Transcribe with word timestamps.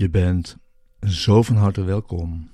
Je 0.00 0.10
bent 0.10 0.56
zo 1.00 1.42
van 1.42 1.56
harte 1.56 1.82
welkom 1.82 2.50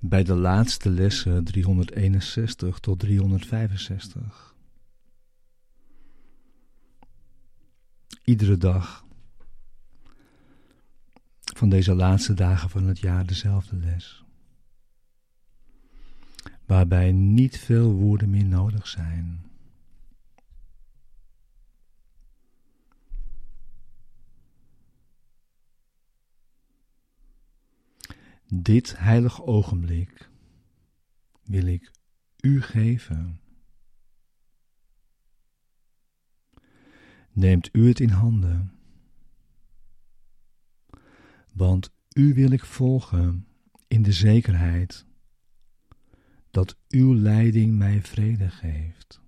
bij 0.00 0.22
de 0.24 0.34
laatste 0.34 0.90
lessen 0.90 1.44
361 1.44 2.78
tot 2.78 2.98
365. 2.98 4.54
Iedere 8.24 8.56
dag 8.56 9.04
van 11.54 11.68
deze 11.68 11.94
laatste 11.94 12.34
dagen 12.34 12.70
van 12.70 12.86
het 12.86 12.98
jaar 12.98 13.26
dezelfde 13.26 13.76
les. 13.76 14.24
Waarbij 16.66 17.12
niet 17.12 17.58
veel 17.58 17.92
woorden 17.92 18.30
meer 18.30 18.46
nodig 18.46 18.86
zijn. 18.86 19.51
Dit 28.54 28.98
heilig 28.98 29.42
ogenblik 29.42 30.30
wil 31.42 31.66
ik 31.66 31.90
u 32.40 32.62
geven. 32.62 33.40
Neemt 37.30 37.68
u 37.72 37.88
het 37.88 38.00
in 38.00 38.08
handen, 38.08 38.72
want 41.52 41.92
u 42.16 42.34
wil 42.34 42.50
ik 42.50 42.64
volgen 42.64 43.46
in 43.88 44.02
de 44.02 44.12
zekerheid 44.12 45.06
dat 46.50 46.76
uw 46.88 47.14
leiding 47.14 47.76
mij 47.76 48.02
vrede 48.02 48.50
geeft. 48.50 49.21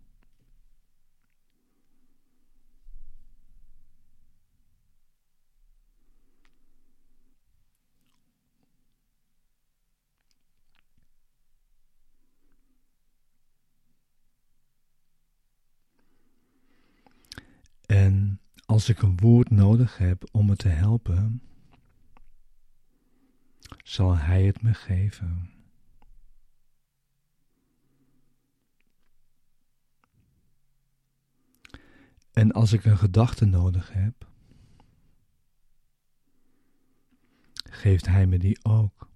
En 17.95 18.41
als 18.67 18.89
ik 18.89 19.03
een 19.03 19.17
woord 19.17 19.51
nodig 19.51 19.99
heb 19.99 20.29
om 20.33 20.47
me 20.47 20.57
te 20.57 20.69
helpen, 20.69 21.43
zal 23.85 24.17
Hij 24.17 24.45
het 24.45 24.63
me 24.63 24.75
geven. 24.75 25.51
En 32.33 32.53
als 32.53 32.73
ik 32.73 32.85
een 32.85 32.99
gedachte 32.99 33.45
nodig 33.45 33.93
heb, 33.93 34.29
geeft 37.71 38.07
Hij 38.07 38.27
me 38.27 38.39
die 38.39 38.65
ook. 38.65 39.11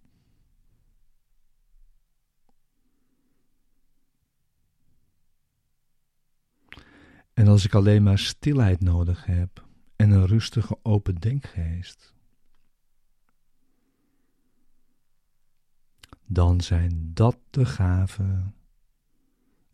En 7.39 7.49
als 7.49 7.65
ik 7.65 7.75
alleen 7.75 8.03
maar 8.03 8.19
stilheid 8.19 8.81
nodig 8.81 9.25
heb 9.25 9.67
en 9.97 10.11
een 10.11 10.27
rustige 10.27 10.79
open 10.83 11.15
denkgeest, 11.15 12.15
dan 16.27 16.61
zijn 16.61 17.11
dat 17.15 17.39
de 17.51 17.67
gaven 17.67 18.55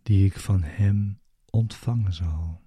die 0.03 0.24
ik 0.24 0.38
van 0.38 0.62
Hem 0.62 1.20
ontvangen 1.50 2.12
zal. 2.12 2.62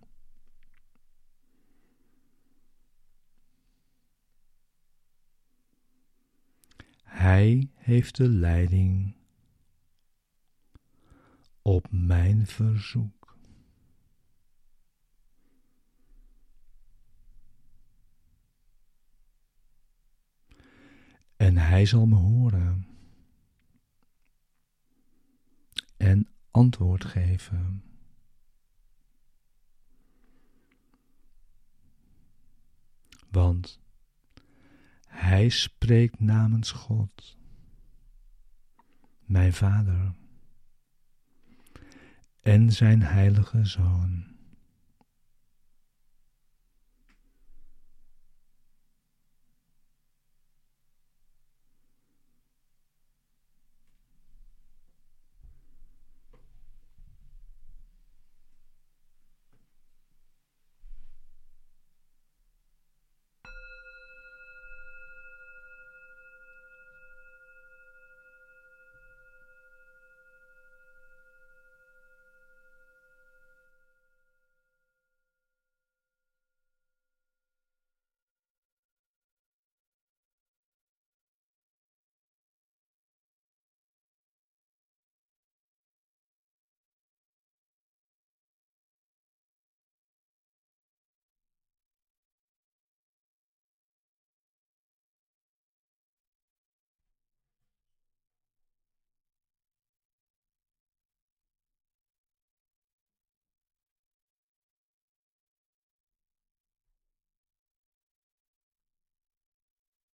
Hij 7.03 7.69
heeft 7.73 8.15
de 8.15 8.29
leiding 8.29 9.15
op 11.61 11.87
mijn 11.91 12.47
verzoek. 12.47 13.16
Hij 21.57 21.85
zal 21.85 22.05
me 22.05 22.15
horen 22.15 22.87
en 25.97 26.27
antwoord 26.51 27.05
geven. 27.05 27.83
Want 33.29 33.79
hij 35.07 35.49
spreekt 35.49 36.19
namens 36.19 36.71
God, 36.71 37.37
mijn 39.25 39.53
Vader 39.53 40.15
en 42.41 42.71
zijn 42.71 43.01
heilige 43.01 43.65
Zoon. 43.65 44.36